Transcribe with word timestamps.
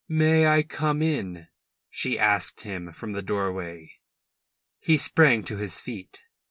"May 0.09 0.47
I 0.47 0.63
come 0.63 1.03
in?" 1.03 1.45
she 1.87 2.17
asked 2.17 2.61
him 2.61 2.91
from 2.91 3.11
the 3.11 3.21
doorway. 3.21 3.99
He 4.79 4.97
sprang 4.97 5.43
to 5.43 5.57
his 5.57 5.79
feet. 5.79 6.21